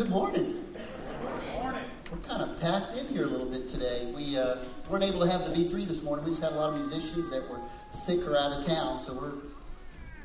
[0.00, 0.46] Good morning.
[0.46, 1.84] Good morning.
[2.10, 4.10] We're kind of packed in here a little bit today.
[4.16, 4.56] We uh,
[4.88, 6.24] weren't able to have the V3 this morning.
[6.24, 9.12] We just had a lot of musicians that were sick or out of town, so
[9.12, 9.32] we're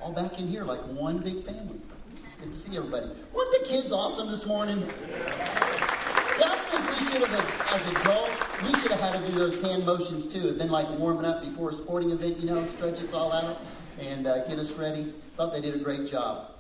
[0.02, 1.82] all back in here like one big family.
[2.24, 3.08] It's good to see everybody.
[3.34, 4.78] Weren't the kids awesome this morning?
[4.78, 9.62] See, I think we should have, as adults, we should have had to do those
[9.62, 10.40] hand motions too.
[10.40, 13.58] It'd been like warming up before a sporting event, you know, stretch us all out
[14.00, 15.14] and uh, get us ready.
[15.36, 16.55] Thought they did a great job.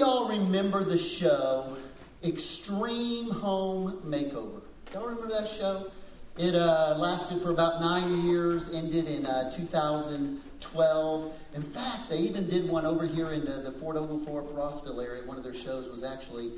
[0.00, 1.76] Y'all remember the show
[2.24, 4.62] Extreme Home Makeover?
[4.94, 5.88] Y'all remember that show?
[6.38, 11.34] It uh, lasted for about nine years, ended in uh, 2012.
[11.54, 15.22] In fact, they even did one over here in the, the Fort Oglethorpe, Rossville area.
[15.26, 16.52] One of their shows was actually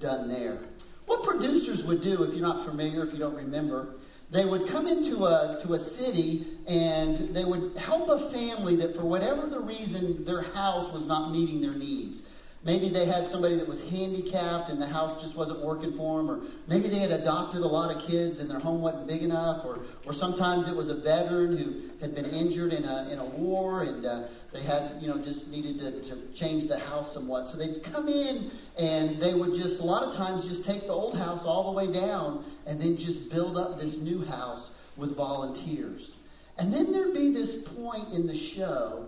[0.00, 0.58] done there.
[1.06, 3.94] What producers would do, if you're not familiar, if you don't remember,
[4.32, 8.96] they would come into a, to a city and they would help a family that,
[8.96, 12.22] for whatever the reason, their house was not meeting their needs.
[12.64, 16.28] Maybe they had somebody that was handicapped and the house just wasn't working for them,
[16.28, 19.64] or maybe they had adopted a lot of kids and their home wasn't big enough,
[19.64, 23.24] or, or sometimes it was a veteran who had been injured in a, in a
[23.24, 27.46] war and uh, they had, you know, just needed to, to change the house somewhat.
[27.46, 30.92] So they'd come in and they would just, a lot of times, just take the
[30.92, 35.16] old house all the way down and then just build up this new house with
[35.16, 36.16] volunteers.
[36.58, 39.06] And then there'd be this point in the show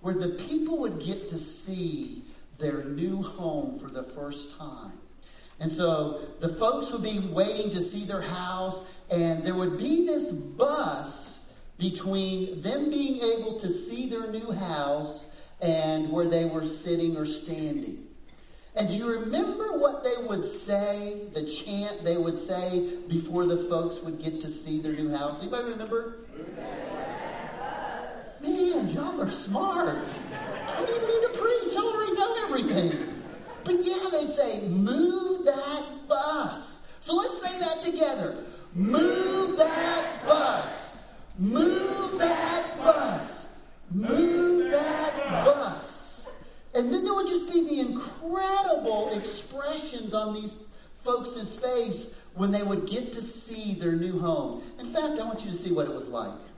[0.00, 2.24] where the people would get to see
[2.58, 4.92] their new home for the first time.
[5.60, 10.06] And so the folks would be waiting to see their house, and there would be
[10.06, 16.66] this bus between them being able to see their new house and where they were
[16.66, 18.04] sitting or standing.
[18.76, 23.68] And do you remember what they would say, the chant they would say before the
[23.68, 25.42] folks would get to see their new house?
[25.42, 26.16] Anybody remember?
[28.42, 30.18] Man, y'all are smart.
[30.68, 31.76] I don't even need to preach.
[31.76, 33.22] I already know everything.
[33.64, 36.86] But yeah, they'd say, move that bus.
[37.00, 38.44] So let's say that together.
[38.74, 41.14] Move that bus.
[41.38, 43.62] Move that bus.
[43.92, 46.30] Move that bus.
[46.74, 50.56] And then there would just be the incredible expressions on these
[51.02, 54.60] folks' face when they would get to see their new home.
[54.80, 55.56] In fact, I want you to
[56.24, 56.53] see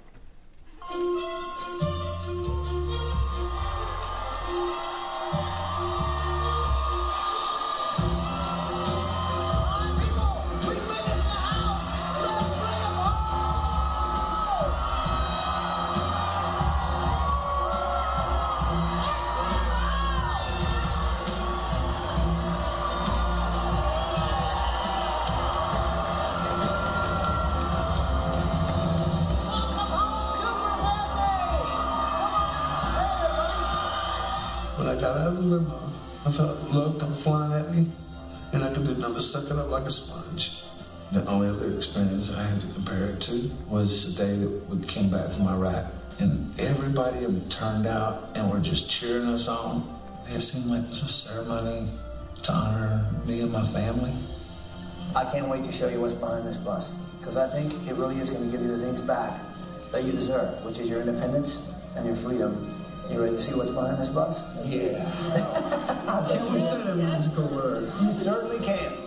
[35.50, 35.92] got out of
[36.24, 37.86] the I felt love come flying at me,
[38.52, 40.64] and I could do nothing but suck it up like a sponge.
[41.12, 44.84] The only other experience I had to compare it to was the day that we
[44.86, 45.86] came back from Iraq,
[46.18, 49.86] and everybody had turned out and were just cheering us on.
[50.28, 51.88] It seemed like it was a ceremony
[52.42, 54.12] to honor me and my family.
[55.14, 58.18] I can't wait to show you what's behind this bus because I think it really
[58.18, 59.40] is going to give you the things back
[59.92, 62.75] that you deserve, which is your independence and your freedom.
[63.08, 64.42] You ready to see what's behind this bus?
[64.64, 65.04] Yeah.
[66.28, 67.90] Can we say a magical word?
[68.02, 69.05] You certainly can.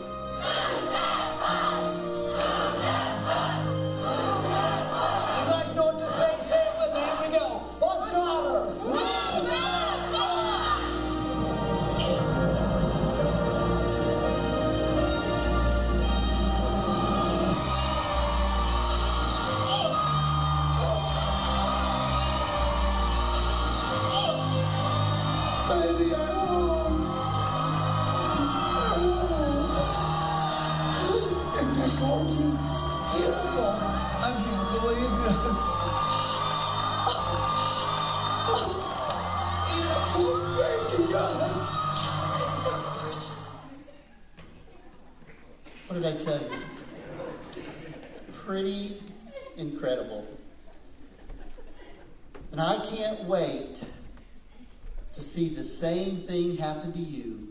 [56.80, 57.46] Happen to you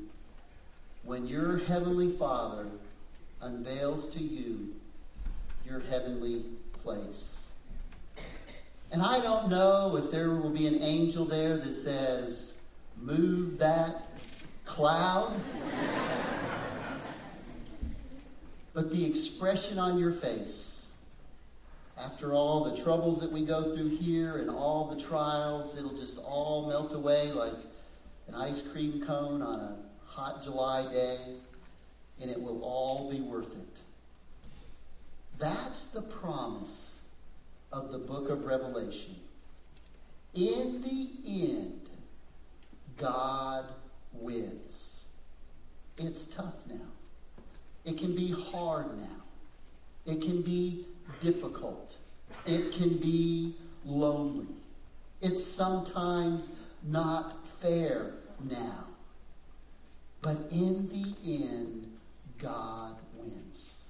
[1.05, 2.67] when your Heavenly Father
[3.43, 4.75] unveils to you
[5.67, 6.47] your heavenly
[6.83, 7.47] place.
[8.91, 12.55] And I don't know if there will be an angel there that says,
[13.03, 13.97] Move that
[14.65, 15.39] cloud.
[18.73, 20.89] but the expression on your face,
[22.03, 26.19] after all the troubles that we go through here and all the trials, it'll just
[26.21, 27.53] all melt away like
[28.29, 31.19] an ice cream cone on a hot July day,
[32.21, 33.81] and it will all be worth it.
[35.39, 37.03] That's the promise
[37.73, 39.17] of the book of Revelation.
[40.35, 41.89] In the end,
[42.97, 43.65] God
[44.13, 45.09] wins.
[45.97, 46.87] It's tough now.
[47.85, 49.23] It can be hard now.
[50.07, 50.87] It can be
[51.21, 51.97] difficult.
[52.47, 53.55] It can be
[53.85, 54.47] lonely.
[55.23, 58.13] It's sometimes not fair
[58.49, 58.85] now.
[60.23, 61.97] But in the end,
[62.39, 63.85] God wins.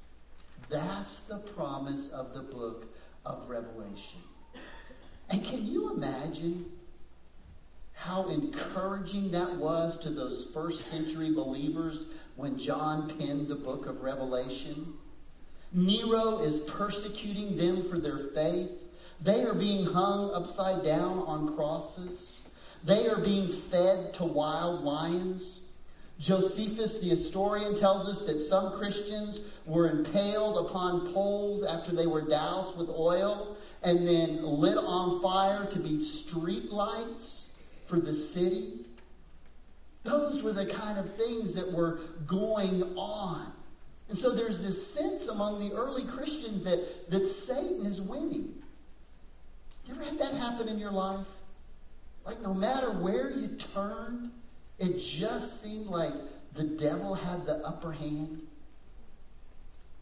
[0.69, 2.87] That's the promise of the book
[3.25, 4.21] of Revelation.
[5.31, 6.67] And can you imagine
[7.95, 12.07] how encouraging that was to those first century believers
[12.37, 14.95] when John penned the book of Revelation?
[15.73, 18.71] Nero is persecuting them for their faith.
[19.21, 22.38] They are being hung upside down on crosses.
[22.85, 25.73] They are being fed to wild lions.
[26.19, 32.23] Josephus, the historian, tells us that some Christians were impaled upon poles after they were
[32.23, 38.81] doused with oil and then lit on fire to be street lights for the city.
[40.03, 43.53] Those were the kind of things that were going on.
[44.09, 48.55] And so there's this sense among the early Christians that, that Satan is winning.
[49.87, 51.27] You ever had that happen in your life?
[52.29, 54.33] Like no matter where you turned,
[54.79, 56.13] it just seemed like
[56.53, 58.43] the devil had the upper hand.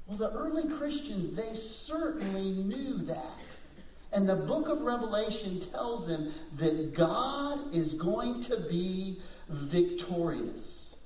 [0.09, 3.59] Well, the early Christians, they certainly knew that.
[4.13, 9.19] And the book of Revelation tells them that God is going to be
[9.49, 11.05] victorious.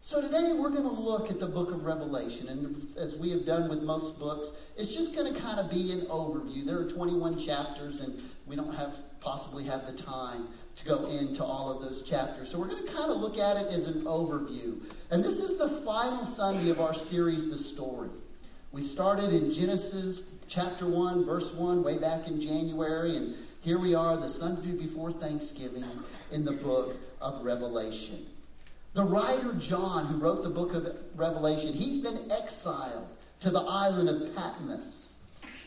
[0.00, 2.46] So today we're going to look at the book of Revelation.
[2.46, 5.90] And as we have done with most books, it's just going to kind of be
[5.90, 6.64] an overview.
[6.64, 8.16] There are 21 chapters, and
[8.46, 10.46] we don't have possibly have the time
[10.76, 12.50] to go into all of those chapters.
[12.50, 14.78] So we're going to kind of look at it as an overview.
[15.10, 18.10] And this is the final Sunday of our series, The Story.
[18.72, 23.94] We started in Genesis chapter 1, verse 1, way back in January, and here we
[23.94, 25.84] are, the Sunday before Thanksgiving,
[26.30, 28.26] in the book of Revelation.
[28.94, 33.08] The writer John, who wrote the book of Revelation, he's been exiled
[33.40, 35.20] to the island of Patmos.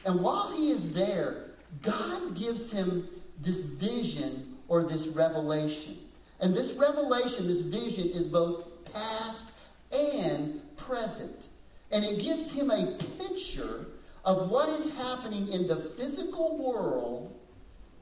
[0.05, 1.48] And while he is there,
[1.81, 3.07] God gives him
[3.39, 5.97] this vision or this revelation.
[6.39, 9.51] And this revelation, this vision, is both past
[9.91, 11.47] and present.
[11.91, 13.87] And it gives him a picture
[14.23, 17.35] of what is happening in the physical world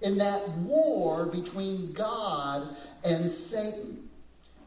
[0.01, 4.09] in that war between God and Satan.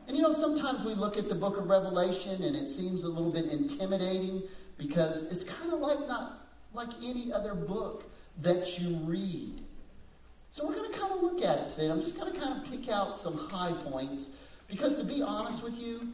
[0.08, 3.08] And you know, sometimes we look at the book of Revelation and it seems a
[3.08, 4.42] little bit intimidating
[4.78, 6.32] because it's kind of like not
[6.72, 8.04] like any other book
[8.42, 9.60] that you read.
[10.50, 11.90] So we're going to kind of look at it today.
[11.90, 14.36] I'm just going to kind of pick out some high points
[14.68, 16.12] because to be honest with you,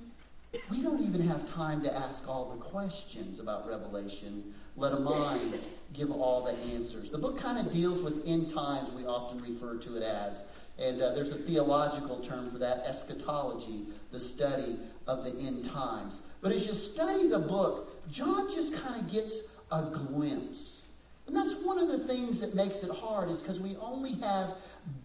[0.70, 5.55] we don't even have time to ask all the questions about Revelation, let alone
[5.93, 7.11] give all the answers.
[7.11, 10.44] The book kind of deals with end times, we often refer to it as.
[10.78, 16.20] And uh, there's a theological term for that eschatology, the study of the end times.
[16.40, 20.85] But as you study the book, John just kind of gets a glimpse.
[21.26, 24.50] And that's one of the things that makes it hard, is because we only have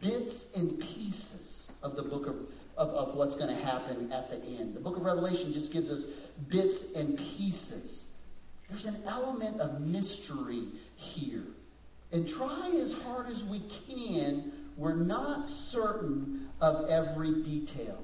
[0.01, 2.35] bits and pieces of the book of,
[2.77, 4.75] of, of what's going to happen at the end.
[4.75, 6.03] The book of Revelation just gives us
[6.49, 8.19] bits and pieces.
[8.69, 11.43] There's an element of mystery here.
[12.11, 18.03] And try as hard as we can we're not certain of every detail.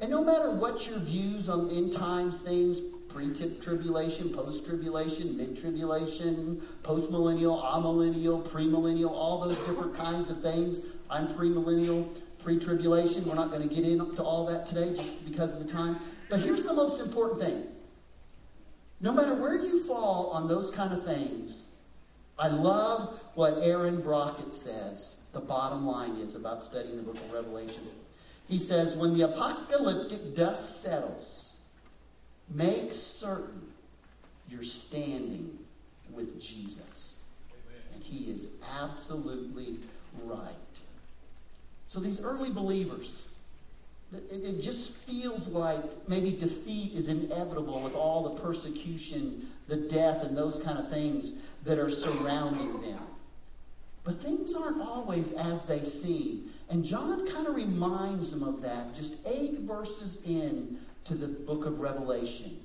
[0.00, 2.80] And no matter what your views on end times things,
[3.12, 10.40] pre tribulation, post tribulation, mid tribulation, post millennial, amillennial, premillennial, all those different kinds of
[10.40, 10.80] things.
[11.10, 12.08] I'm premillennial,
[12.42, 13.24] pre tribulation.
[13.24, 15.96] We're not going to get into all that today just because of the time.
[16.28, 17.66] But here's the most important thing
[19.00, 21.66] no matter where you fall on those kind of things,
[22.38, 27.32] I love what Aaron Brockett says the bottom line is about studying the book of
[27.32, 27.92] Revelations.
[28.48, 31.41] He says, when the apocalyptic dust settles,
[32.50, 33.62] make certain
[34.48, 35.58] you're standing
[36.12, 37.24] with Jesus.
[37.50, 37.82] Amen.
[37.94, 39.78] And he is absolutely
[40.24, 40.52] right.
[41.86, 43.24] So these early believers,
[44.30, 50.36] it just feels like maybe defeat is inevitable with all the persecution, the death, and
[50.36, 51.32] those kind of things
[51.64, 53.00] that are surrounding them.
[54.04, 56.50] But things aren't always as they seem.
[56.70, 61.66] And John kind of reminds them of that just eight verses in to the book
[61.66, 62.58] of Revelation.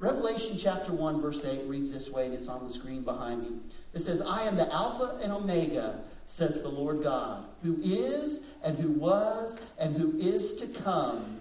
[0.00, 3.58] Revelation chapter 1, verse 8 reads this way, and it's on the screen behind me.
[3.94, 8.78] It says, I am the Alpha and Omega, says the Lord God, who is, and
[8.78, 11.40] who was, and who is to come,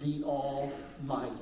[0.00, 1.32] the Almighty.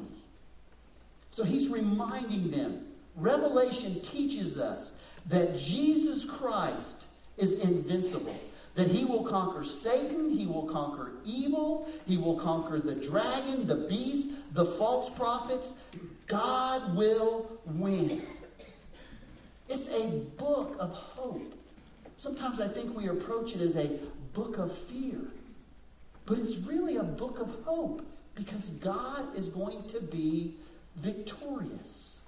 [1.30, 2.87] So he's reminding them.
[3.14, 4.94] Revelation teaches us
[5.26, 7.06] that Jesus Christ
[7.37, 8.37] is invincible,
[8.78, 13.75] that he will conquer Satan, he will conquer evil, he will conquer the dragon, the
[13.75, 15.75] beast, the false prophets.
[16.28, 18.23] God will win.
[19.68, 21.54] It's a book of hope.
[22.18, 23.99] Sometimes I think we approach it as a
[24.32, 25.18] book of fear,
[26.25, 28.06] but it's really a book of hope
[28.37, 30.54] because God is going to be
[30.94, 32.20] victorious.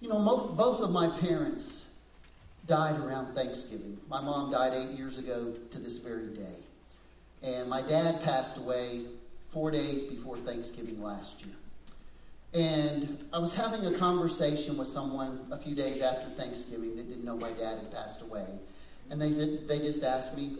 [0.00, 1.89] You know, most, both of my parents
[2.70, 3.98] died around Thanksgiving.
[4.08, 6.54] My mom died eight years ago to this very day.
[7.42, 9.06] And my dad passed away
[9.50, 11.54] four days before Thanksgiving last year.
[12.54, 17.24] And I was having a conversation with someone a few days after Thanksgiving that didn't
[17.24, 18.46] know my dad had passed away.
[19.10, 20.58] And they said they just asked me,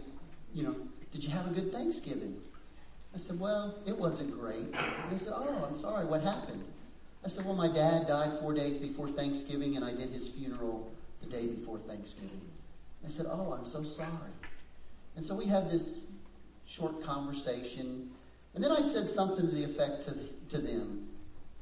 [0.52, 0.74] you know,
[1.12, 2.36] did you have a good Thanksgiving?
[3.14, 4.74] I said, well, it wasn't great.
[4.74, 6.64] And they said, oh, I'm sorry, what happened?
[7.24, 10.90] I said, well, my dad died four days before Thanksgiving, and I did his funeral
[11.20, 12.40] the day before Thanksgiving.
[13.04, 14.32] I said, oh, I'm so sorry.
[15.16, 16.10] And so we had this
[16.66, 18.10] short conversation.
[18.54, 20.14] And then I said something to the effect to,
[20.56, 21.08] to them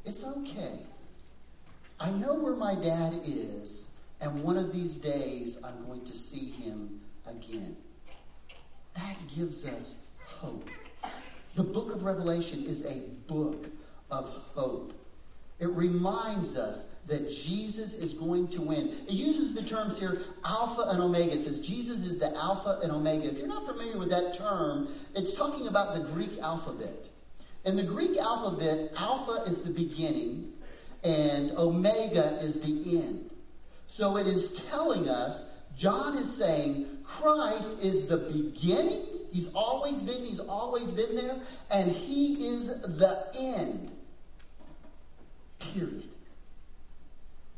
[0.05, 0.81] It's okay.
[2.01, 6.51] I know where my dad is, and one of these days I'm going to see
[6.51, 7.77] him again.
[8.95, 10.69] That gives us hope.
[11.57, 13.67] The book of Revelation is a book
[14.11, 14.93] of hope.
[15.61, 18.89] It reminds us that Jesus is going to win.
[19.09, 21.33] It uses the terms here Alpha and Omega.
[21.33, 23.27] It says Jesus is the Alpha and Omega.
[23.27, 27.07] If you're not familiar with that term, it's talking about the Greek alphabet.
[27.65, 30.53] In the Greek alphabet, Alpha is the beginning
[31.03, 33.31] and Omega is the end.
[33.89, 40.25] So it is telling us, John is saying, Christ is the beginning He's always been,
[40.25, 41.37] he's always been there,
[41.71, 43.91] and he is the end.
[45.75, 46.05] Period.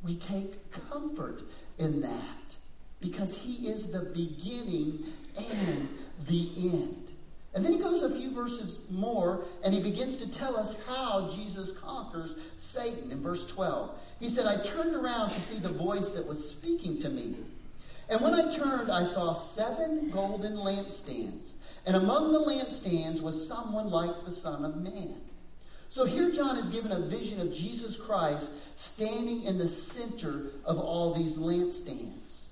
[0.02, 1.42] We take comfort
[1.78, 2.56] in that
[3.00, 5.04] because he is the beginning
[5.36, 5.88] and
[6.26, 7.08] the end.
[7.52, 11.30] And then he goes a few verses more and he begins to tell us how
[11.34, 13.98] Jesus conquers Satan in verse 12.
[14.20, 17.34] He said, I turned around to see the voice that was speaking to me.
[18.08, 21.54] And when I turned, I saw seven golden lampstands.
[21.86, 25.16] And among the lampstands was someone like the Son of Man.
[25.90, 30.78] So here John is given a vision of Jesus Christ standing in the center of
[30.78, 32.50] all these lampstands.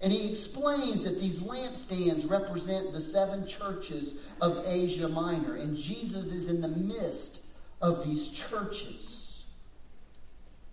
[0.00, 6.32] And he explains that these lampstands represent the seven churches of Asia Minor, and Jesus
[6.32, 7.48] is in the midst
[7.82, 9.44] of these churches.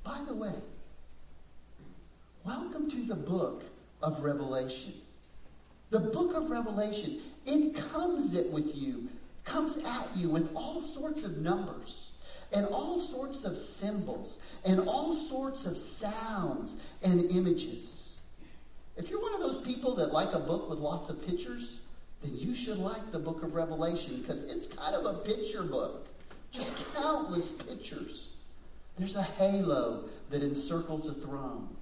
[0.06, 0.56] By the way,
[2.46, 3.64] welcome to the book
[4.02, 4.94] of Revelation.
[5.90, 9.10] The book of Revelation it comes it with you,
[9.48, 12.14] comes at you with all sorts of numbers
[12.54, 18.22] and all sorts of symbols and all sorts of sounds and images.
[18.96, 21.88] If you're one of those people that like a book with lots of pictures,
[22.24, 26.08] then you should like the book of Revelation because it's kind of a picture book.
[26.52, 28.36] Just countless pictures.
[28.98, 31.76] There's a halo that encircles a throne.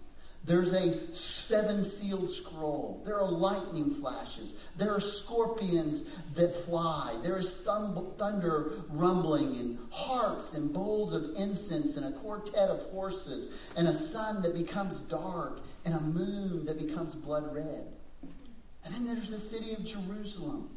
[0.46, 3.02] There's a seven sealed scroll.
[3.04, 4.54] There are lightning flashes.
[4.78, 6.04] There are scorpions
[6.36, 7.18] that fly.
[7.24, 13.60] There is thunder rumbling and harps and bowls of incense and a quartet of horses
[13.75, 17.88] and a sun that becomes dark and a moon that becomes blood red.
[18.84, 20.70] And then there's the city of Jerusalem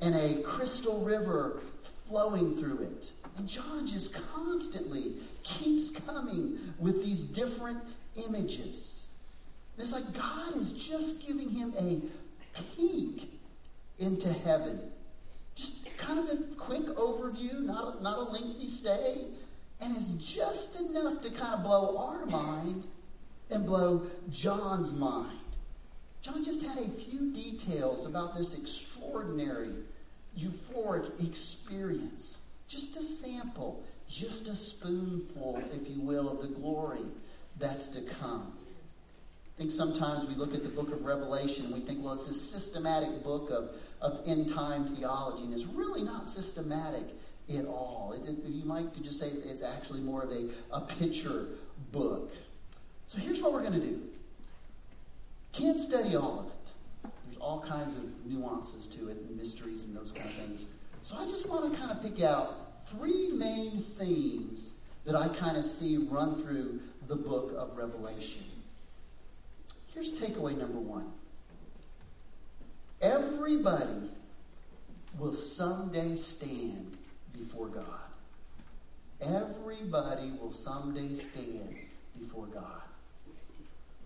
[0.00, 1.60] and a crystal river
[2.08, 3.12] flowing through it.
[3.38, 7.78] And John just constantly keeps coming with these different
[8.26, 9.08] images.
[9.78, 12.00] It's like God is just giving him a
[12.76, 13.30] peek
[13.98, 14.80] into heaven.
[15.54, 19.24] Just kind of a quick overview, not a, not a lengthy stay,
[19.80, 22.84] and it's just enough to kind of blow our mind
[23.50, 25.38] and blow John's mind.
[26.22, 29.72] John just had a few details about this extraordinary,
[30.38, 32.40] euphoric experience.
[32.68, 37.00] Just a sample, just a spoonful, if you will, of the glory
[37.58, 38.52] that's to come.
[39.56, 42.28] I think sometimes we look at the book of Revelation and we think, well, it's
[42.28, 47.04] a systematic book of, of end time theology, and it's really not systematic
[47.54, 48.14] at all.
[48.16, 51.46] It, it, you might just say it's, it's actually more of a, a picture
[51.92, 52.32] book.
[53.06, 54.00] So here's what we're going to do.
[55.52, 57.12] Can't study all of it.
[57.26, 60.64] There's all kinds of nuances to it and mysteries and those kind of things.
[61.02, 62.54] So I just want to kind of pick out
[62.88, 64.72] three main themes
[65.04, 68.44] that I kind of see run through the book of Revelation.
[69.94, 71.12] Here's takeaway number one
[73.00, 74.10] everybody
[75.18, 76.96] will someday stand
[77.32, 77.84] before God.
[79.20, 81.76] Everybody will someday stand
[82.18, 82.82] before God.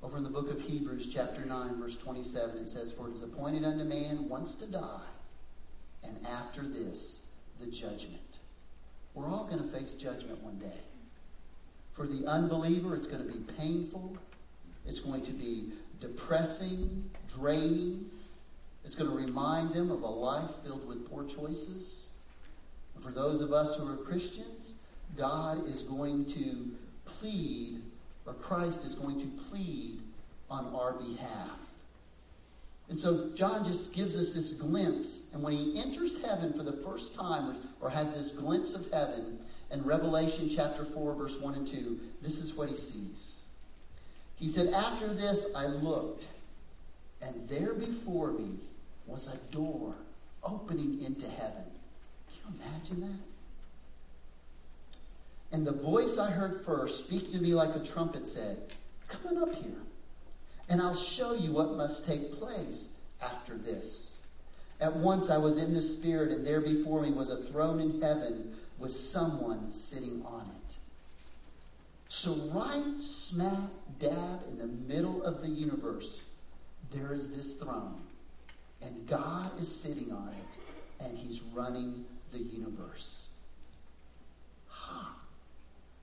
[0.02, 3.22] Over in the book of Hebrews, chapter 9, verse 27, it says, For it is
[3.22, 5.06] appointed unto man once to die,
[6.04, 8.20] and after this, the judgment.
[9.14, 10.80] We're all going to face judgment one day.
[11.96, 14.18] For the unbeliever, it's going to be painful.
[14.86, 18.10] It's going to be depressing, draining.
[18.84, 22.18] It's going to remind them of a life filled with poor choices.
[22.94, 24.74] And for those of us who are Christians,
[25.16, 26.70] God is going to
[27.06, 27.80] plead,
[28.26, 30.00] or Christ is going to plead
[30.50, 31.58] on our behalf.
[32.90, 35.32] And so John just gives us this glimpse.
[35.32, 39.38] And when he enters heaven for the first time, or, has this glimpse of heaven
[39.70, 43.40] in Revelation chapter 4, verse 1 and 2, this is what he sees.
[44.36, 46.26] He said, After this I looked,
[47.22, 48.58] and there before me
[49.06, 49.94] was a door
[50.42, 51.64] opening into heaven.
[52.28, 53.18] Can you imagine that?
[55.56, 58.58] And the voice I heard first speak to me like a trumpet said,
[59.08, 59.78] Come on up here
[60.68, 64.24] and I'll show you what must take place after this.
[64.80, 68.02] At once I was in the Spirit, and there before me was a throne in
[68.02, 70.76] heaven with someone sitting on it.
[72.08, 76.36] So, right smack dab in the middle of the universe,
[76.92, 78.00] there is this throne,
[78.82, 83.30] and God is sitting on it, and He's running the universe.
[84.68, 85.10] Huh.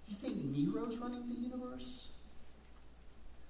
[0.08, 2.10] You think Nero's running the universe?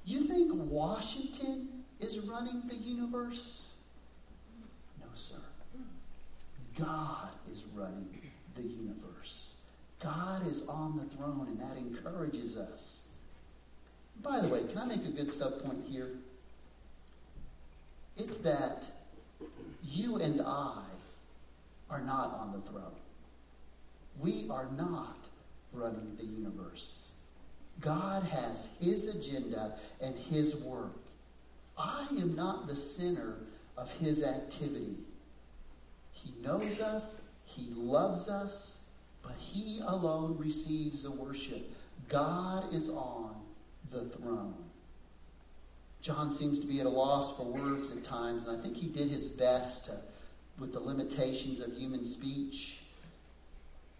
[0.06, 3.76] You think Washington is running the universe?
[5.00, 5.36] No, sir.
[6.78, 8.10] God is running
[8.56, 9.13] the universe.
[10.04, 13.08] God is on the throne, and that encourages us.
[14.22, 16.10] By the way, can I make a good subpoint here?
[18.18, 18.86] It's that
[19.84, 20.84] you and I
[21.90, 22.96] are not on the throne.
[24.20, 25.18] We are not
[25.72, 27.12] running the universe.
[27.80, 30.94] God has His agenda and His work.
[31.78, 33.38] I am not the center
[33.78, 34.98] of His activity.
[36.12, 38.73] He knows us, He loves us,
[39.24, 41.72] but He alone receives the worship.
[42.10, 43.36] God is on
[43.92, 44.56] the throne.
[46.02, 48.88] John seems to be at a loss for words at times, and I think he
[48.88, 49.94] did his best to,
[50.60, 52.82] with the limitations of human speech.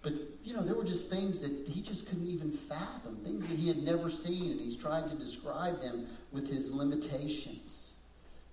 [0.02, 3.58] But, you know, there were just things that he just couldn't even fathom, things that
[3.58, 7.94] he had never seen, and he's trying to describe them with his limitations.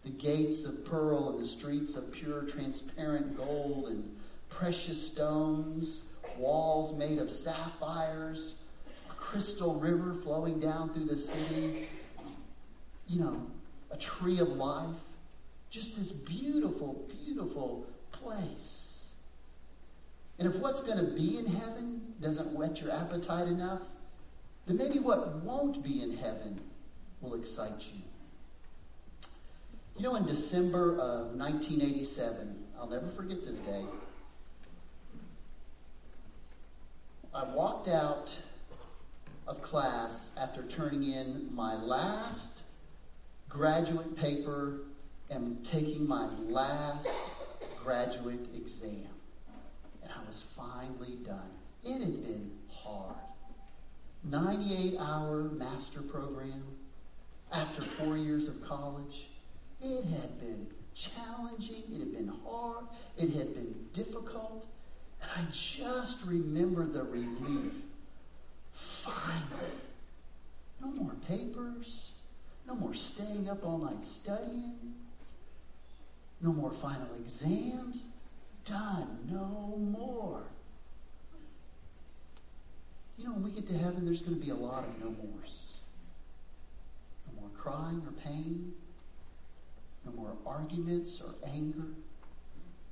[0.05, 4.17] The gates of pearl and the streets of pure, transparent gold and
[4.49, 6.10] precious stones,
[6.41, 8.65] walls made of sapphires,
[9.11, 11.89] a crystal river flowing down through the city,
[13.09, 13.47] you know,
[13.91, 14.97] a tree of life.
[15.69, 19.13] Just this beautiful, beautiful place.
[20.39, 23.83] And if what's going to be in heaven doesn't whet your appetite enough,
[24.67, 26.61] then maybe what won't be in heaven
[27.21, 28.01] will excite you.
[29.97, 33.85] You know, in December of 1987, I'll never forget this day,
[37.33, 38.37] I walked out
[39.47, 42.63] of class after turning in my last
[43.49, 44.81] graduate paper
[45.31, 47.09] and taking my last
[47.85, 49.07] graduate exam
[50.03, 51.51] And I was finally done.
[51.85, 53.15] It had been hard.
[54.25, 56.65] 98 hour master program
[57.53, 59.29] after four years of college.
[59.81, 64.67] It had been challenging, it had been hard, it had been difficult.
[65.23, 67.73] And I just remember the relief.
[68.73, 69.73] Finally.
[70.81, 72.13] No more papers,
[72.67, 74.95] no more staying up all night studying,
[76.41, 78.07] no more final exams
[78.65, 80.43] done no more.
[83.19, 85.11] You know, when we get to heaven, there's going to be a lot of no
[85.11, 85.77] mores.
[87.27, 88.73] No more crying or pain.
[90.07, 91.89] No more arguments or anger.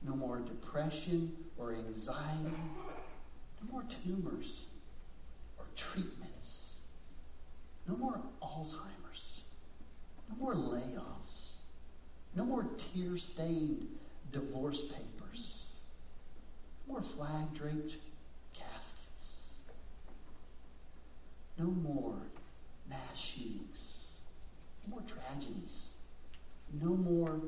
[0.03, 2.57] No more depression or anxiety.
[3.61, 4.67] No more tumors
[5.59, 6.81] or treatments.
[7.87, 9.43] No more Alzheimer's.
[10.31, 11.59] No more layoffs.
[12.35, 13.89] No more tear stained
[14.31, 15.19] divorce papers
[16.89, 17.97] no more flag draped
[18.55, 19.59] caskets.
[21.59, 22.17] No more
[22.89, 24.07] mass shootings.
[24.87, 25.93] No more tragedies.
[26.73, 27.41] No more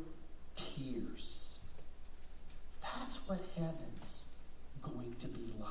[0.56, 1.39] tears.
[2.82, 4.24] That's what heaven's
[4.82, 5.70] going to be like.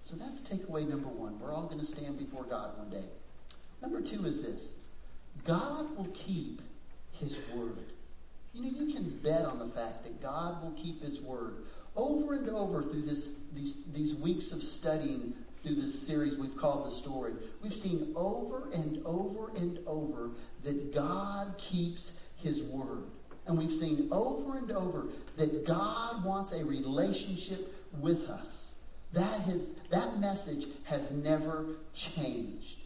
[0.00, 1.38] So that's takeaway number one.
[1.40, 3.06] We're all going to stand before God one day.
[3.80, 4.74] Number two is this
[5.44, 6.62] God will keep
[7.12, 7.92] his word.
[8.54, 11.56] You know, you can bet on the fact that God will keep His word
[11.96, 16.86] over and over through this, these, these weeks of studying through this series we've called
[16.86, 17.32] The Story.
[17.62, 20.30] We've seen over and over and over
[20.64, 23.04] that God keeps His word.
[23.46, 28.74] And we've seen over and over that God wants a relationship with us.
[29.12, 32.78] That, has, that message has never changed.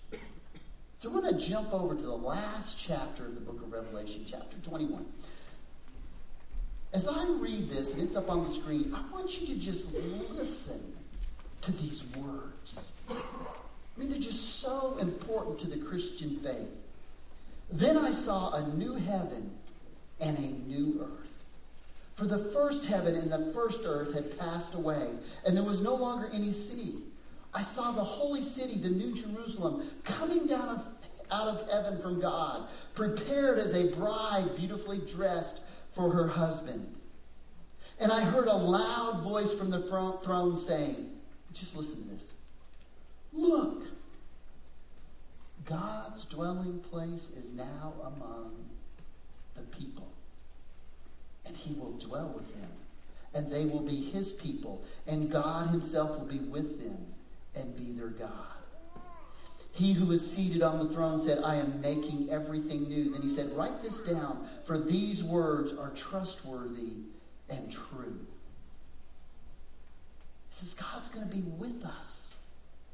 [0.98, 4.24] So we're going to jump over to the last chapter of the book of Revelation,
[4.26, 5.04] chapter 21.
[6.94, 9.92] As I read this, and it's up on the screen, I want you to just
[10.30, 10.80] listen
[11.60, 12.92] to these words.
[13.10, 16.70] I mean, they're just so important to the Christian faith.
[17.70, 19.50] Then I saw a new heaven
[20.20, 21.32] and a new earth.
[22.14, 25.10] For the first heaven and the first earth had passed away,
[25.46, 26.94] and there was no longer any sea.
[27.52, 30.82] I saw the holy city, the new Jerusalem, coming down
[31.30, 35.60] out of heaven from God, prepared as a bride beautifully dressed
[35.92, 36.94] for her husband.
[37.98, 41.10] And I heard a loud voice from the throne saying,
[41.52, 42.32] just listen to this.
[43.32, 43.84] Look,
[45.64, 48.65] God's dwelling place is now among
[49.56, 50.12] the people.
[51.44, 52.70] And he will dwell with them.
[53.34, 54.84] And they will be his people.
[55.06, 57.06] And God himself will be with them
[57.54, 58.30] and be their God.
[59.76, 63.12] He who is seated on the throne said, I am making everything new.
[63.12, 67.02] Then he said, Write this down, for these words are trustworthy
[67.50, 68.18] and true.
[70.48, 72.38] He says, God's going to be with us.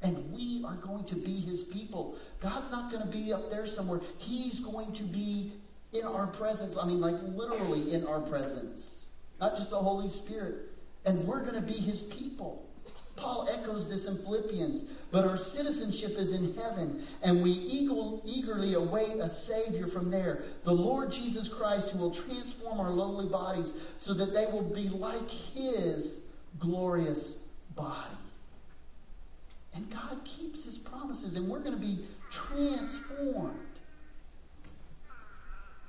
[0.01, 2.17] And we are going to be his people.
[2.41, 4.01] God's not going to be up there somewhere.
[4.17, 5.53] He's going to be
[5.93, 6.77] in our presence.
[6.77, 10.55] I mean, like literally in our presence, not just the Holy Spirit.
[11.05, 12.65] And we're going to be his people.
[13.15, 14.85] Paul echoes this in Philippians.
[15.11, 20.73] But our citizenship is in heaven, and we eagerly await a Savior from there, the
[20.73, 25.29] Lord Jesus Christ, who will transform our lowly bodies so that they will be like
[25.29, 26.25] his
[26.59, 28.15] glorious body.
[29.75, 31.99] And God keeps his promises, and we're going to be
[32.31, 33.59] transformed.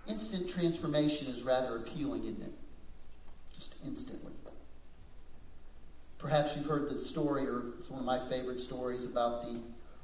[0.09, 2.53] Instant transformation is rather appealing, isn't it?
[3.55, 4.33] Just instantly.
[6.19, 9.59] Perhaps you've heard the story, or it's one of my favorite stories about the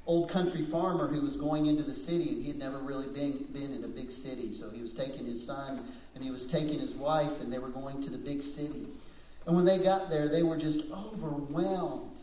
[0.05, 3.45] old country farmer who was going into the city and he had never really been,
[3.53, 4.53] been in a big city.
[4.53, 5.83] So he was taking his son
[6.15, 8.85] and he was taking his wife and they were going to the big city.
[9.45, 12.17] And when they got there, they were just overwhelmed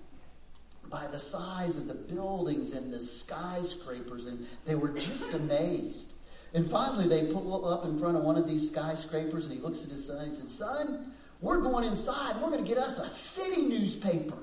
[0.90, 6.12] by the size of the buildings and the skyscrapers, and they were just amazed.
[6.54, 9.84] And finally, they pull up in front of one of these skyscrapers, and he looks
[9.84, 10.18] at his son.
[10.18, 13.62] And he says, Son, we're going inside and we're going to get us a city
[13.68, 14.38] newspaper.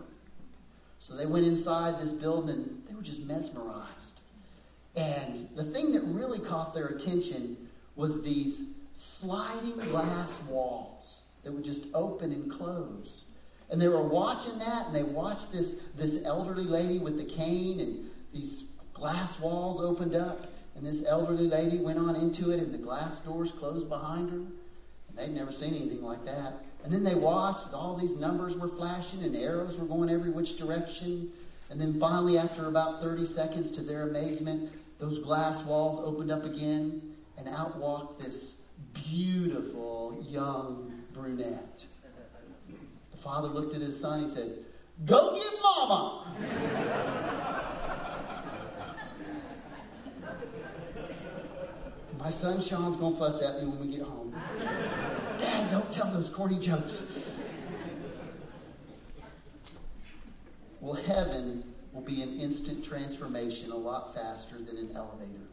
[1.00, 4.20] So they went inside this building and they were just mesmerized.
[4.96, 7.58] And the thing that really caught their attention
[7.96, 13.26] was these sliding glass walls that would just open and close.
[13.70, 17.80] And they were watching that and they watched this, this elderly lady with the cane
[17.82, 18.64] and these
[18.94, 20.48] glass walls opened up.
[20.76, 24.38] And this elderly lady went on into it and the glass doors closed behind her.
[24.38, 26.54] And they'd never seen anything like that.
[26.84, 30.58] And then they watched, all these numbers were flashing and arrows were going every which
[30.58, 31.32] direction.
[31.72, 36.46] And then finally, after about 30 seconds, to their amazement, those glass walls opened up
[36.46, 37.02] again,
[37.38, 38.62] and out walked this
[38.94, 41.86] beautiful young brunette.
[43.12, 44.54] The father looked at his son, he said,
[45.06, 47.66] Go get mama!
[52.26, 54.34] My son Sean's gonna fuss at me when we get home.
[55.38, 57.20] Dad, don't tell those corny jokes.
[60.82, 65.46] Well, heaven will be an instant transformation a lot faster than an elevator.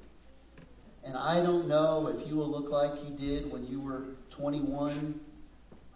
[1.04, 5.20] And I don't know if you will look like you did when you were 21.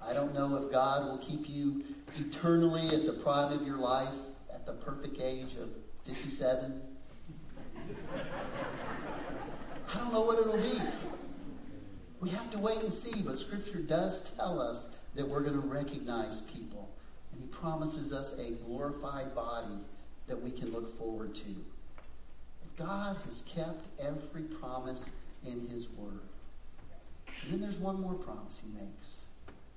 [0.07, 1.85] I don't know if God will keep you
[2.19, 4.13] eternally at the prime of your life
[4.55, 5.71] at the perfect age of
[6.05, 6.83] 57.
[9.97, 10.79] I don't know what it'll be.
[12.21, 15.67] We have to wait and see, but Scripture does tell us that we're going to
[15.67, 16.91] recognize people.
[17.33, 19.79] And He promises us a glorified body
[20.27, 21.57] that we can look forward to.
[22.77, 25.13] God has kept every promise
[25.47, 26.21] in His Word.
[27.43, 29.25] And then there's one more promise He makes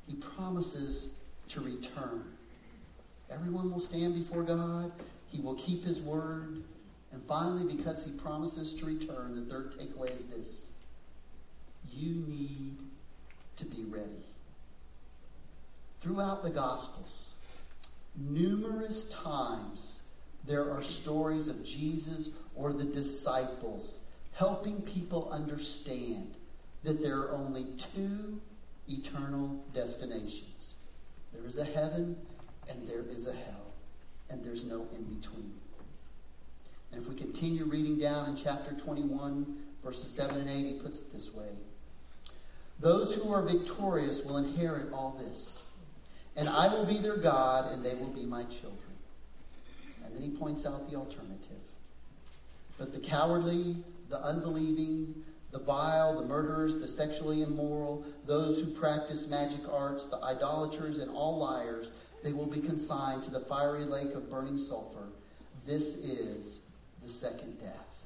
[0.06, 2.26] He promises to return.
[3.32, 4.92] Everyone will stand before God,
[5.32, 6.64] He will keep His Word.
[7.12, 10.74] And finally, because He promises to return, the third takeaway is this
[11.92, 12.78] you need
[13.58, 14.24] to be ready.
[16.02, 17.34] Throughout the Gospels,
[18.16, 20.02] numerous times
[20.46, 24.00] there are stories of Jesus or the disciples
[24.34, 26.36] helping people understand
[26.84, 28.40] that there are only two
[28.88, 30.78] eternal destinations.
[31.34, 32.16] There is a heaven
[32.70, 33.74] and there is a hell,
[34.30, 35.59] and there's no in between.
[36.92, 41.00] And if we continue reading down in chapter 21, verses 7 and 8, he puts
[41.00, 41.50] it this way
[42.80, 45.70] Those who are victorious will inherit all this,
[46.36, 48.80] and I will be their God, and they will be my children.
[50.04, 51.58] And then he points out the alternative.
[52.78, 53.76] But the cowardly,
[54.10, 60.22] the unbelieving, the vile, the murderers, the sexually immoral, those who practice magic arts, the
[60.24, 61.92] idolaters, and all liars,
[62.24, 65.08] they will be consigned to the fiery lake of burning sulfur.
[65.66, 66.69] This is
[67.10, 68.04] the second death.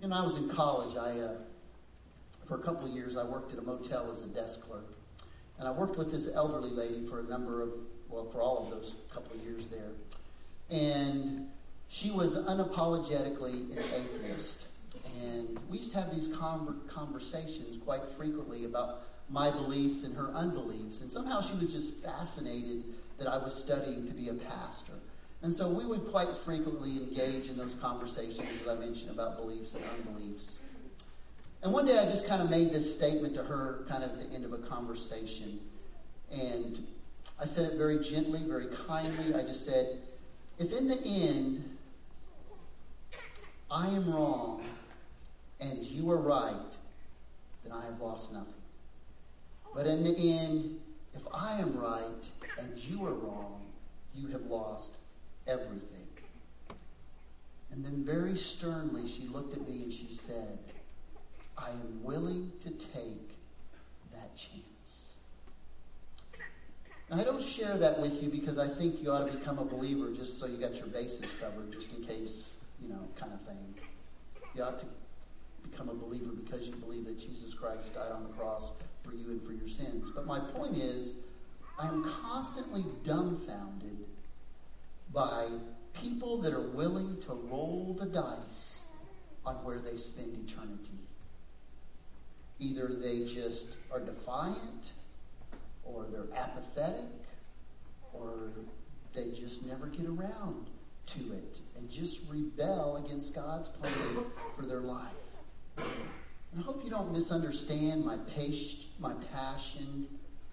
[0.00, 0.96] You know, I was in college.
[0.96, 1.34] I, uh,
[2.46, 4.86] for a couple years, I worked at a motel as a desk clerk.
[5.58, 7.70] And I worked with this elderly lady for a number of,
[8.08, 9.90] well, for all of those couple of years there.
[10.70, 11.48] And
[11.88, 14.68] she was unapologetically an atheist.
[15.20, 16.28] And we used to have these
[16.88, 21.00] conversations quite frequently about my beliefs and her unbeliefs.
[21.00, 22.84] And somehow she was just fascinated
[23.18, 24.94] that I was studying to be a pastor.
[25.42, 29.74] And so we would quite frequently engage in those conversations, as I mentioned, about beliefs
[29.74, 30.60] and unbeliefs.
[31.62, 34.28] And one day I just kind of made this statement to her, kind of at
[34.28, 35.58] the end of a conversation.
[36.30, 36.86] And
[37.40, 39.34] I said it very gently, very kindly.
[39.34, 39.98] I just said,
[40.58, 41.76] if in the end
[43.68, 44.64] I am wrong
[45.60, 46.54] and you are right,
[47.64, 48.54] then I have lost nothing.
[49.74, 50.78] But in the end,
[51.14, 52.28] if I am right
[52.58, 53.62] and you are wrong,
[54.14, 54.96] you have lost
[55.46, 56.08] everything.
[57.70, 60.58] And then very sternly, she looked at me and she said,
[61.56, 63.38] I am willing to take
[64.12, 65.16] that chance.
[67.10, 69.64] Now, I don't share that with you because I think you ought to become a
[69.64, 72.50] believer just so you got your bases covered, just in case,
[72.82, 73.74] you know, kind of thing.
[74.54, 74.86] You ought to
[75.70, 79.30] become a believer because you believe that Jesus Christ died on the cross for you
[79.30, 80.10] and for your sins.
[80.10, 81.14] But my point is,
[81.78, 83.91] I am constantly dumbfounded
[85.12, 85.46] by
[85.92, 88.96] people that are willing to roll the dice
[89.44, 90.98] on where they spend eternity.
[92.58, 94.92] Either they just are defiant,
[95.84, 97.10] or they're apathetic,
[98.12, 98.52] or
[99.14, 100.66] they just never get around
[101.06, 103.92] to it and just rebel against God's plan
[104.56, 105.10] for their life.
[105.76, 110.06] And I hope you don't misunderstand my, pas- my passion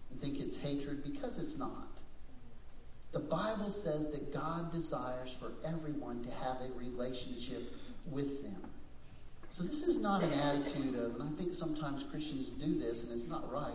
[0.09, 1.88] and think it's hatred because it's not.
[3.11, 7.73] The Bible says that God desires for everyone to have a relationship
[8.05, 8.69] with them.
[9.51, 13.11] So this is not an attitude of, and I think sometimes Christians do this, and
[13.11, 13.73] it's not right.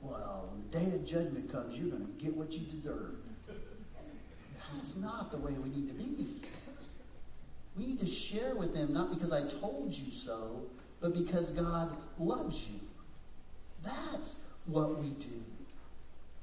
[0.00, 3.16] Well, when the day of judgment comes, you're going to get what you deserve.
[4.76, 6.26] That's not the way we need to be.
[7.76, 10.62] We need to share with them, not because I told you so,
[11.00, 12.80] but because God loves you.
[13.84, 15.44] That's what we do.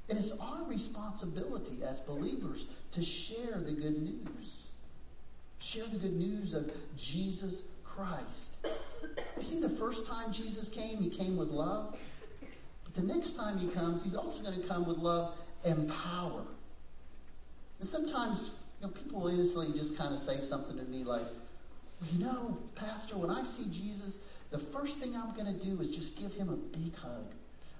[0.08, 4.70] And it's our responsibility as believers to share the good news.
[5.58, 8.56] Share the good news of Jesus Christ.
[9.36, 11.98] You see, the first time Jesus came, he came with love.
[12.84, 16.42] But the next time he comes, he's also going to come with love and power.
[17.80, 21.24] And sometimes you know, people innocently just kind of say something to me like,
[22.12, 24.18] you know, Pastor, when I see Jesus,
[24.50, 27.26] the first thing I'm going to do is just give him a big hug.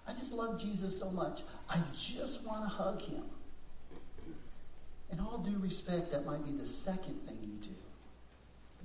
[0.09, 1.43] I just love Jesus so much.
[1.69, 3.23] I just want to hug him.
[5.11, 7.75] In all due respect, that might be the second thing you do.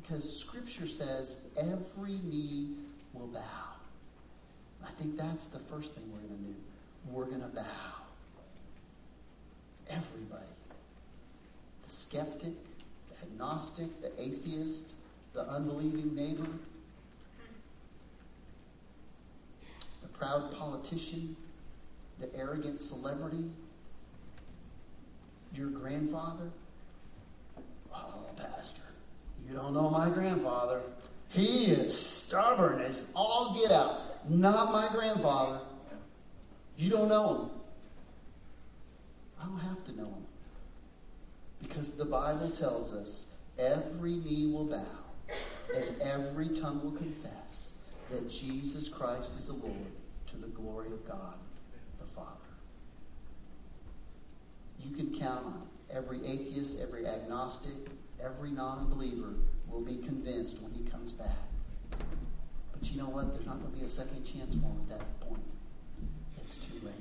[0.01, 2.75] Because Scripture says every knee
[3.13, 3.39] will bow.
[4.83, 6.55] I think that's the first thing we're going to do.
[7.11, 7.63] We're going to bow.
[9.89, 10.45] Everybody.
[11.83, 12.53] The skeptic,
[13.09, 14.91] the agnostic, the atheist,
[15.33, 16.47] the unbelieving neighbor,
[20.01, 21.35] the proud politician,
[22.19, 23.45] the arrogant celebrity,
[25.55, 26.51] your grandfather.
[27.93, 28.83] Oh, Pastor,
[29.47, 30.81] you don't know my grandfather.
[31.29, 34.29] He is stubborn as all get out.
[34.29, 35.61] Not my grandfather.
[36.77, 37.49] You don't know him.
[39.41, 40.25] I don't have to know him.
[41.63, 44.85] Because the Bible tells us every knee will bow
[45.75, 47.73] and every tongue will confess
[48.11, 49.87] that Jesus Christ is the Lord
[50.31, 51.35] to the glory of God
[51.99, 52.29] the Father.
[54.79, 55.95] You can count on it.
[55.95, 57.73] Every atheist, every agnostic,
[58.23, 59.33] every non believer
[59.69, 61.49] will be convinced when he comes back.
[62.71, 63.33] But you know what?
[63.33, 65.43] There's not going to be a second chance for him at that point.
[66.37, 66.95] It's too late.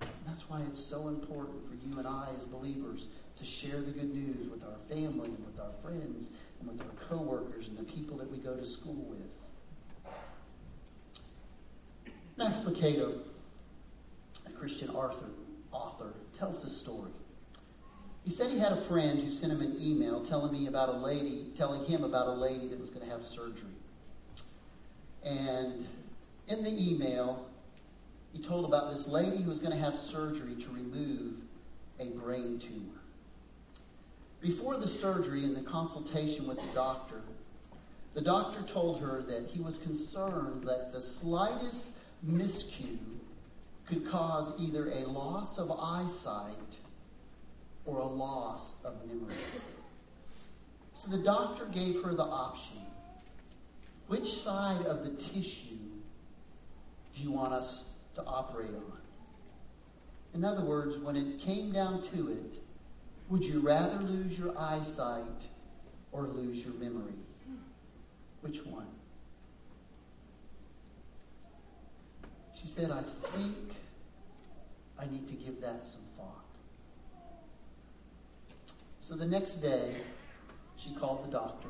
[0.00, 3.90] And that's why it's so important for you and I as believers to share the
[3.90, 7.84] good news with our family and with our friends and with our coworkers and the
[7.84, 9.28] people that we go to school with.
[12.36, 13.18] Max Lucado,
[14.46, 15.26] a Christian author,
[15.72, 17.10] author, tells this story.
[18.24, 20.98] He said he had a friend who sent him an email telling me about a
[20.98, 23.70] lady, telling him about a lady that was going to have surgery.
[25.24, 25.86] And
[26.48, 27.46] in the email,
[28.32, 31.36] he told about this lady who was going to have surgery to remove
[31.98, 33.00] a brain tumor.
[34.42, 37.22] Before the surgery and the consultation with the doctor,
[38.12, 41.95] the doctor told her that he was concerned that the slightest
[42.26, 42.98] miscue
[43.86, 46.78] could cause either a loss of eyesight
[47.84, 49.34] or a loss of memory.
[50.94, 52.78] So the doctor gave her the option
[54.08, 55.76] which side of the tissue
[57.14, 58.98] do you want us to operate on?
[60.34, 62.62] In other words, when it came down to it,
[63.28, 65.46] would you rather lose your eyesight
[66.12, 67.18] or lose your memory?
[68.42, 68.86] Which one?
[72.66, 73.76] She said, I think
[74.98, 76.44] I need to give that some thought.
[79.00, 79.94] So the next day,
[80.76, 81.68] she called the doctor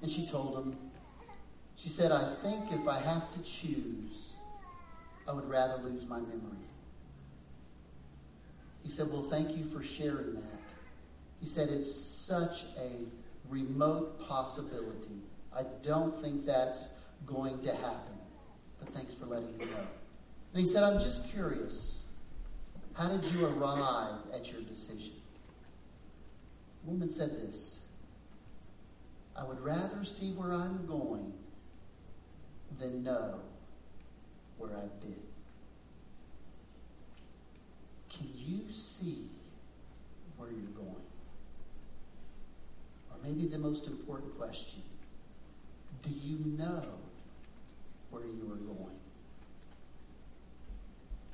[0.00, 0.78] and she told him,
[1.76, 4.36] she said, I think if I have to choose,
[5.28, 6.64] I would rather lose my memory.
[8.82, 10.64] He said, Well, thank you for sharing that.
[11.40, 13.04] He said, It's such a
[13.50, 15.20] remote possibility.
[15.54, 16.88] I don't think that's
[17.26, 18.17] going to happen.
[18.80, 19.86] But thanks for letting me know.
[20.52, 22.06] And he said, I'm just curious.
[22.94, 25.12] How did you arrive at your decision?
[26.84, 27.88] The woman said this
[29.36, 31.32] I would rather see where I'm going
[32.80, 33.40] than know
[34.56, 35.22] where I've been.
[38.10, 39.26] Can you see
[40.36, 41.06] where you're going?
[43.10, 44.82] Or maybe the most important question
[46.02, 46.82] do you know
[48.10, 48.98] where you are going?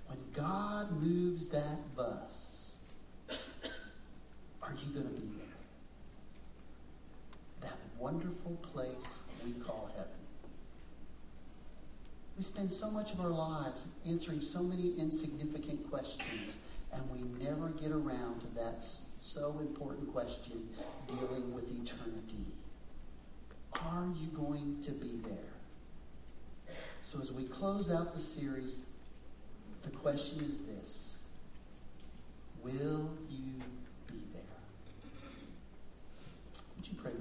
[0.07, 2.77] When God moves that bus,
[4.63, 5.47] are you going to be there?
[7.63, 10.11] That wonderful place we call heaven.
[12.37, 16.59] We spend so much of our lives answering so many insignificant questions,
[16.93, 20.69] and we never get around to that so important question
[21.07, 22.53] dealing with eternity.
[23.73, 25.54] Are you going to be there?
[27.15, 28.89] So, as we close out the series,
[29.85, 31.23] the question is this
[32.65, 33.53] Will you
[34.09, 34.43] be there?
[36.77, 37.13] Would you pray